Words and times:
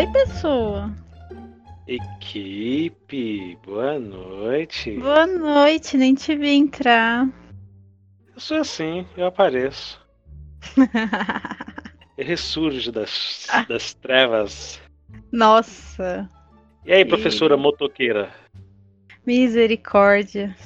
Oi, 0.00 0.06
pessoa. 0.06 0.90
Equipe, 1.86 3.58
boa 3.62 3.98
noite. 3.98 4.92
Boa 4.92 5.26
noite, 5.26 5.98
nem 5.98 6.14
te 6.14 6.34
vi 6.34 6.52
entrar. 6.52 7.28
Eu 8.34 8.40
sou 8.40 8.56
assim, 8.56 9.06
eu 9.14 9.26
apareço. 9.26 10.00
eu 12.16 12.24
ressurjo 12.24 12.90
das, 12.90 13.46
das 13.68 13.92
trevas. 13.92 14.80
Nossa. 15.30 16.26
E 16.86 16.94
aí, 16.94 17.04
professora 17.04 17.54
e... 17.54 17.58
motoqueira? 17.58 18.32
Misericórdia. 19.26 20.56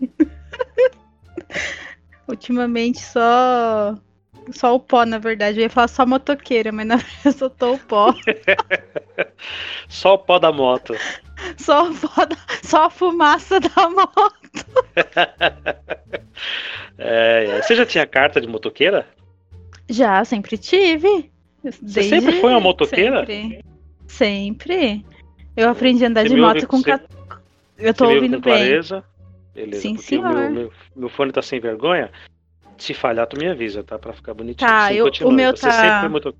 Ultimamente 2.26 2.98
só. 2.98 3.96
Só 4.52 4.74
o 4.74 4.80
pó, 4.80 5.04
na 5.04 5.18
verdade. 5.18 5.58
Eu 5.58 5.64
ia 5.64 5.70
falar 5.70 5.88
só 5.88 6.06
motoqueira, 6.06 6.72
mas 6.72 6.86
na 6.86 6.96
verdade 6.98 7.20
eu 7.24 7.32
só 7.32 7.48
tô 7.48 7.74
o 7.74 7.78
pó. 7.78 8.14
só 9.88 10.14
o 10.14 10.18
pó 10.18 10.38
da 10.38 10.52
moto. 10.52 10.94
Só, 11.56 11.88
o 11.88 11.94
pó 11.94 12.24
da... 12.24 12.36
só 12.62 12.84
a 12.84 12.90
fumaça 12.90 13.60
da 13.60 13.88
moto. 13.90 14.66
é, 16.98 17.46
é. 17.46 17.62
Você 17.62 17.74
já 17.74 17.86
tinha 17.86 18.06
carta 18.06 18.40
de 18.40 18.46
motoqueira? 18.46 19.06
Já, 19.88 20.24
sempre 20.24 20.56
tive. 20.56 21.30
Desde... 21.62 21.92
Você 21.92 22.02
sempre 22.04 22.40
foi 22.40 22.50
uma 22.50 22.60
motoqueira? 22.60 23.26
Sempre. 23.26 23.64
sempre. 24.06 25.06
Eu 25.56 25.68
aprendi 25.68 26.04
a 26.04 26.08
andar 26.08 26.22
Você 26.22 26.34
de 26.34 26.40
moto 26.40 26.66
com. 26.66 26.78
Você... 26.78 27.00
Eu 27.78 27.94
tô 27.94 28.08
ouvindo 28.08 28.40
bem. 28.40 28.54
Clareza? 28.54 29.04
Beleza, 29.54 29.82
Sim, 29.82 30.18
o 30.18 30.22
meu, 30.22 30.50
meu, 30.50 30.72
meu, 30.94 31.08
fone 31.08 31.32
tá 31.32 31.42
sem 31.42 31.58
vergonha. 31.58 32.10
Se 32.80 32.94
falhar, 32.94 33.26
tu 33.26 33.38
me 33.38 33.46
avisa, 33.46 33.84
tá? 33.84 33.98
Pra 33.98 34.12
ficar 34.12 34.34
bonitinho. 34.34 34.68
Tá, 34.68 34.88
Sim, 34.88 34.94
eu, 34.94 35.06
o 35.28 35.30
meu 35.30 35.50
Você 35.56 35.68
tá... 35.68 35.72
sempre 35.72 36.00
foi 36.00 36.08
muito... 36.08 36.34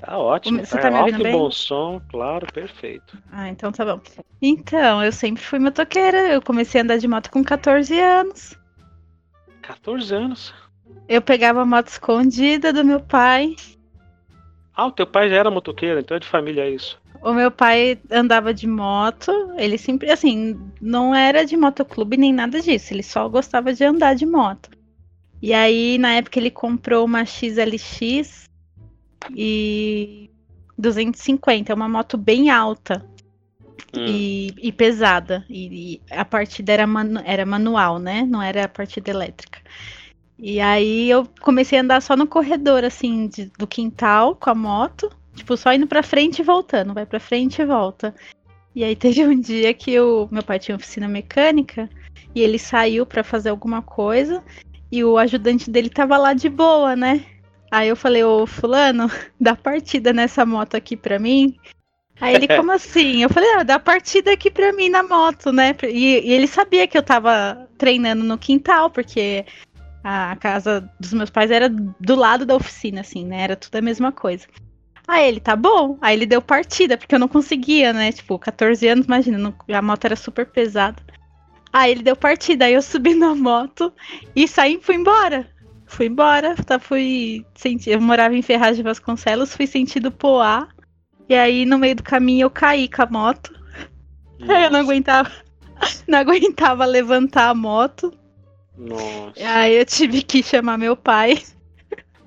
Tá 0.00 0.18
ótimo. 0.18 0.58
Você 0.64 0.76
tá, 0.76 0.82
tá 0.82 0.90
me 0.90 0.98
ouvindo 0.98 1.22
bem? 1.22 1.32
bom 1.32 1.50
som, 1.50 2.00
claro, 2.10 2.46
perfeito. 2.52 3.16
Ah, 3.32 3.48
então 3.48 3.72
tá 3.72 3.84
bom. 3.84 4.00
Então, 4.42 5.02
eu 5.02 5.12
sempre 5.12 5.42
fui 5.42 5.58
motoqueira. 5.58 6.18
Eu 6.28 6.42
comecei 6.42 6.80
a 6.80 6.84
andar 6.84 6.98
de 6.98 7.08
moto 7.08 7.30
com 7.30 7.42
14 7.42 7.98
anos. 7.98 8.58
14 9.62 10.14
anos? 10.14 10.54
Eu 11.08 11.22
pegava 11.22 11.62
a 11.62 11.66
moto 11.66 11.88
escondida 11.88 12.72
do 12.72 12.84
meu 12.84 13.00
pai. 13.00 13.54
Ah, 14.74 14.86
o 14.86 14.92
teu 14.92 15.06
pai 15.06 15.30
já 15.30 15.36
era 15.36 15.50
motoqueiro, 15.50 16.00
então 16.00 16.16
é 16.16 16.20
de 16.20 16.26
família 16.26 16.68
isso. 16.68 17.00
O 17.22 17.32
meu 17.32 17.50
pai 17.50 17.98
andava 18.10 18.52
de 18.52 18.66
moto, 18.66 19.32
ele 19.56 19.78
sempre, 19.78 20.10
assim, 20.10 20.60
não 20.80 21.14
era 21.14 21.46
de 21.46 21.56
motoclube 21.56 22.16
nem 22.16 22.32
nada 22.32 22.60
disso, 22.60 22.92
ele 22.92 23.02
só 23.02 23.26
gostava 23.28 23.72
de 23.72 23.82
andar 23.84 24.14
de 24.14 24.26
moto. 24.26 24.75
E 25.40 25.52
aí, 25.52 25.98
na 25.98 26.14
época, 26.14 26.38
ele 26.38 26.50
comprou 26.50 27.04
uma 27.04 27.24
XLX 27.24 28.44
e 29.34 30.30
250, 30.78 31.72
é 31.72 31.74
uma 31.74 31.88
moto 31.88 32.16
bem 32.16 32.50
alta 32.50 33.04
hum. 33.94 34.06
e, 34.06 34.54
e, 34.58 34.72
pesada. 34.72 35.44
E, 35.48 35.94
e, 35.94 36.02
a 36.10 36.24
partida 36.24 36.72
era, 36.72 36.86
manu, 36.86 37.20
era 37.24 37.44
manual, 37.44 37.98
né? 37.98 38.22
Não 38.22 38.42
era 38.42 38.64
a 38.64 38.68
partida 38.68 39.10
elétrica. 39.10 39.60
E 40.38 40.60
aí 40.60 41.08
eu 41.08 41.26
comecei 41.40 41.78
a 41.78 41.82
andar 41.82 42.02
só 42.02 42.16
no 42.16 42.26
corredor, 42.26 42.84
assim, 42.84 43.26
de, 43.28 43.46
do 43.58 43.66
quintal 43.66 44.36
com 44.36 44.50
a 44.50 44.54
moto. 44.54 45.10
Tipo, 45.34 45.56
só 45.56 45.72
indo 45.72 45.86
pra 45.86 46.02
frente 46.02 46.40
e 46.40 46.44
voltando. 46.44 46.94
Vai 46.94 47.06
pra 47.06 47.20
frente 47.20 47.60
e 47.60 47.66
volta. 47.66 48.14
E 48.74 48.84
aí 48.84 48.94
teve 48.96 49.26
um 49.26 49.38
dia 49.38 49.72
que 49.72 49.98
o 49.98 50.28
meu 50.30 50.42
pai 50.42 50.58
tinha 50.58 50.76
oficina 50.76 51.08
mecânica 51.08 51.88
e 52.34 52.42
ele 52.42 52.58
saiu 52.58 53.06
para 53.06 53.24
fazer 53.24 53.48
alguma 53.48 53.80
coisa 53.80 54.44
e 54.90 55.04
o 55.04 55.18
ajudante 55.18 55.70
dele 55.70 55.90
tava 55.90 56.16
lá 56.16 56.32
de 56.32 56.48
boa, 56.48 56.94
né? 56.94 57.24
Aí 57.70 57.88
eu 57.88 57.96
falei, 57.96 58.22
ô 58.22 58.46
fulano, 58.46 59.10
dá 59.40 59.56
partida 59.56 60.12
nessa 60.12 60.46
moto 60.46 60.74
aqui 60.76 60.96
pra 60.96 61.18
mim. 61.18 61.56
Aí 62.20 62.34
ele, 62.34 62.48
como 62.48 62.70
assim? 62.72 63.22
Eu 63.22 63.28
falei, 63.28 63.50
ah, 63.54 63.62
dá 63.62 63.78
partida 63.78 64.32
aqui 64.32 64.50
pra 64.50 64.72
mim 64.72 64.88
na 64.88 65.02
moto, 65.02 65.52
né? 65.52 65.74
E, 65.82 66.20
e, 66.20 66.32
ele 66.32 66.46
sabia 66.46 66.86
que 66.86 66.96
eu 66.96 67.02
tava 67.02 67.68
treinando 67.76 68.24
no 68.24 68.38
quintal, 68.38 68.90
porque 68.90 69.44
a 70.02 70.36
casa 70.36 70.88
dos 71.00 71.12
meus 71.12 71.30
pais 71.30 71.50
era 71.50 71.68
do 71.68 72.14
lado 72.14 72.46
da 72.46 72.54
oficina, 72.54 73.00
assim, 73.00 73.24
né? 73.24 73.42
Era 73.42 73.56
tudo 73.56 73.76
a 73.76 73.82
mesma 73.82 74.12
coisa. 74.12 74.46
Aí 75.08 75.28
ele, 75.28 75.40
tá 75.40 75.54
bom. 75.54 75.98
Aí 76.00 76.16
ele 76.16 76.26
deu 76.26 76.42
partida, 76.42 76.96
porque 76.96 77.14
eu 77.14 77.18
não 77.18 77.28
conseguia, 77.28 77.92
né? 77.92 78.10
Tipo, 78.12 78.38
14 78.38 78.88
anos, 78.88 79.06
imagina, 79.06 79.38
não, 79.38 79.54
a 79.68 79.82
moto 79.82 80.04
era 80.04 80.16
super 80.16 80.46
pesada. 80.46 81.02
Aí 81.76 81.90
ele 81.90 82.02
deu 82.02 82.16
partida, 82.16 82.64
aí 82.64 82.72
eu 82.72 82.80
subi 82.80 83.14
na 83.14 83.34
moto 83.34 83.92
e 84.34 84.48
saí 84.48 84.76
e 84.76 84.80
fui 84.82 84.94
embora. 84.94 85.46
Fui 85.84 86.06
embora, 86.06 86.56
tá, 86.56 86.78
fui. 86.78 87.44
Senti, 87.54 87.90
eu 87.90 88.00
morava 88.00 88.34
em 88.34 88.40
Ferraz 88.40 88.78
de 88.78 88.82
Vasconcelos, 88.82 89.54
fui 89.54 89.66
sentido 89.66 90.10
Poá. 90.10 90.68
E 91.28 91.34
aí 91.34 91.66
no 91.66 91.76
meio 91.76 91.96
do 91.96 92.02
caminho 92.02 92.46
eu 92.46 92.50
caí 92.50 92.88
com 92.88 93.02
a 93.02 93.06
moto. 93.06 93.54
Aí 94.48 94.64
eu 94.64 94.70
não 94.70 94.80
aguentava. 94.80 95.30
Não 96.08 96.18
aguentava 96.20 96.86
levantar 96.86 97.50
a 97.50 97.54
moto. 97.54 98.10
Nossa. 98.74 99.34
Aí 99.46 99.76
eu 99.76 99.84
tive 99.84 100.22
que 100.22 100.42
chamar 100.42 100.78
meu 100.78 100.96
pai. 100.96 101.42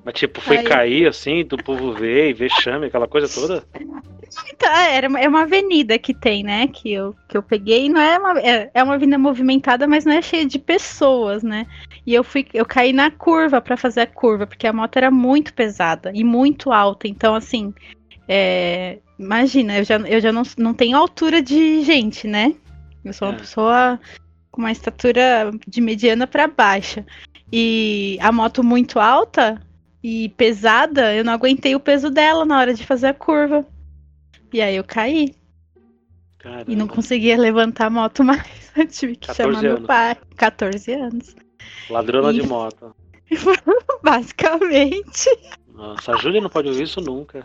Mas 0.05 0.13
tipo, 0.13 0.39
foi 0.39 0.57
Aí... 0.57 0.63
cair 0.63 1.07
assim, 1.07 1.43
do 1.43 1.57
povo 1.57 1.91
ver 1.93 2.29
e 2.29 2.33
vexame, 2.33 2.85
aquela 2.85 3.07
coisa 3.07 3.27
toda? 3.27 3.63
Então, 4.51 4.69
é, 4.71 4.95
era 4.95 5.07
uma, 5.07 5.19
é 5.19 5.27
uma 5.27 5.41
avenida 5.41 5.97
que 5.97 6.13
tem, 6.13 6.43
né? 6.43 6.67
Que 6.67 6.93
eu, 6.93 7.15
que 7.27 7.37
eu 7.37 7.43
peguei. 7.43 7.89
Não 7.89 7.99
é 7.99 8.17
uma, 8.17 8.39
é, 8.39 8.71
é 8.73 8.83
uma 8.83 8.95
avenida 8.95 9.17
movimentada, 9.17 9.87
mas 9.87 10.05
não 10.05 10.13
é 10.13 10.21
cheia 10.21 10.45
de 10.45 10.59
pessoas, 10.59 11.43
né? 11.43 11.65
E 12.05 12.13
eu 12.13 12.23
fui, 12.23 12.45
eu 12.53 12.65
caí 12.65 12.93
na 12.93 13.11
curva 13.11 13.61
para 13.61 13.77
fazer 13.77 14.01
a 14.01 14.07
curva, 14.07 14.47
porque 14.47 14.67
a 14.67 14.73
moto 14.73 14.97
era 14.97 15.11
muito 15.11 15.53
pesada 15.53 16.11
e 16.13 16.23
muito 16.23 16.71
alta. 16.71 17.07
Então, 17.07 17.35
assim, 17.35 17.73
é, 18.27 18.99
imagina, 19.17 19.77
eu 19.77 19.83
já, 19.83 19.97
eu 19.97 20.21
já 20.21 20.31
não, 20.31 20.43
não 20.57 20.73
tenho 20.73 20.97
altura 20.97 21.41
de 21.41 21.81
gente, 21.83 22.27
né? 22.27 22.53
Eu 23.03 23.13
sou 23.13 23.27
uma 23.27 23.35
é. 23.35 23.37
pessoa 23.39 23.99
com 24.51 24.61
uma 24.61 24.71
estatura 24.71 25.51
de 25.67 25.81
mediana 25.81 26.27
para 26.27 26.47
baixa. 26.47 27.05
E 27.51 28.17
a 28.21 28.31
moto 28.31 28.63
muito 28.63 28.99
alta, 28.99 29.59
e 30.03 30.29
pesada, 30.29 31.13
eu 31.13 31.23
não 31.23 31.33
aguentei 31.33 31.75
o 31.75 31.79
peso 31.79 32.09
dela 32.09 32.45
na 32.45 32.57
hora 32.57 32.73
de 32.73 32.85
fazer 32.85 33.07
a 33.07 33.13
curva. 33.13 33.65
E 34.51 34.61
aí 34.61 34.75
eu 34.75 34.83
caí. 34.83 35.35
Caramba. 36.39 36.71
E 36.71 36.75
não 36.75 36.87
conseguia 36.87 37.37
levantar 37.37 37.87
a 37.87 37.89
moto 37.89 38.23
mais. 38.23 38.47
Eu 38.75 38.87
tive 38.87 39.17
que 39.17 39.33
chamar 39.33 39.59
anos. 39.59 39.61
meu 39.61 39.81
pai. 39.81 40.17
14 40.37 40.93
anos. 40.93 41.35
Ladrona 41.89 42.31
e... 42.31 42.39
de 42.39 42.47
moto. 42.47 42.95
Basicamente. 44.01 45.29
Nossa, 45.73 46.13
a 46.13 46.17
Júlia 46.17 46.41
não 46.41 46.49
pode 46.49 46.69
ouvir 46.69 46.83
isso 46.83 47.01
nunca. 47.01 47.43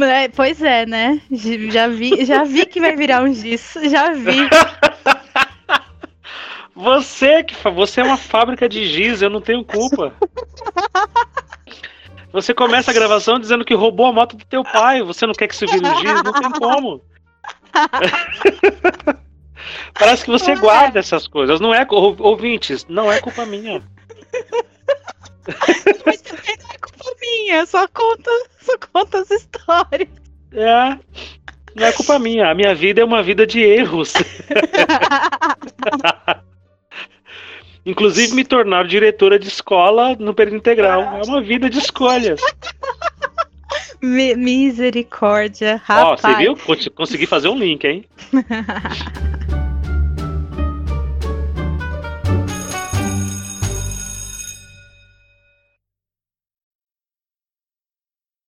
É, 0.00 0.28
pois 0.28 0.62
é, 0.62 0.84
né? 0.86 1.20
Já 1.30 1.88
vi, 1.88 2.24
já 2.24 2.44
vi 2.44 2.66
que 2.66 2.80
vai 2.80 2.94
virar 2.94 3.22
um 3.22 3.32
disso. 3.32 3.88
Já 3.88 4.12
vi. 4.12 4.48
Você 6.76 7.42
que 7.42 7.54
você 7.70 8.02
é 8.02 8.04
uma 8.04 8.18
fábrica 8.18 8.68
de 8.68 8.86
giz, 8.86 9.22
eu 9.22 9.30
não 9.30 9.40
tenho 9.40 9.64
culpa. 9.64 10.14
Você 12.36 12.52
começa 12.52 12.90
a 12.90 12.94
gravação 12.94 13.38
dizendo 13.38 13.64
que 13.64 13.72
roubou 13.72 14.04
a 14.04 14.12
moto 14.12 14.36
do 14.36 14.44
teu 14.44 14.62
pai. 14.62 15.02
Você 15.02 15.26
não 15.26 15.32
quer 15.32 15.48
que 15.48 15.54
isso 15.54 15.64
vire 15.66 15.88
um 15.88 16.00
giz? 16.00 16.22
Não 16.22 16.34
tem 16.34 16.50
como. 16.50 17.02
Parece 19.98 20.26
que 20.26 20.30
você 20.30 20.54
guarda 20.54 20.98
essas 20.98 21.26
coisas. 21.26 21.60
Não 21.60 21.74
é 21.74 21.86
ouvintes, 21.88 22.84
não 22.90 23.10
é 23.10 23.20
culpa 23.20 23.46
minha. 23.46 23.82
Mas 26.04 26.20
também 26.20 26.58
não 26.58 26.66
é 26.74 26.78
culpa 26.78 27.10
minha, 27.22 27.64
só 27.64 27.88
conta, 27.88 28.30
só 28.60 28.76
conta 28.92 29.20
as 29.20 29.30
histórias. 29.30 30.10
É. 30.52 30.98
Não 31.74 31.86
é 31.86 31.92
culpa 31.92 32.18
minha. 32.18 32.50
A 32.50 32.54
minha 32.54 32.74
vida 32.74 33.00
é 33.00 33.04
uma 33.04 33.22
vida 33.22 33.46
de 33.46 33.60
erros. 33.60 34.12
Inclusive 37.86 38.34
me 38.34 38.44
tornar 38.44 38.86
diretora 38.88 39.38
de 39.38 39.46
escola 39.46 40.16
no 40.18 40.34
período 40.34 40.56
integral. 40.56 41.02
É 41.02 41.22
uma 41.24 41.40
vida 41.40 41.70
de 41.70 41.78
escolhas. 41.78 42.40
Misericórdia, 44.02 45.80
rapaz. 45.84 46.24
Ó, 46.24 46.30
você 46.30 46.36
viu? 46.36 46.56
Consegui 46.94 47.26
fazer 47.26 47.48
um 47.48 47.56
link, 47.56 47.84
hein? 47.86 48.04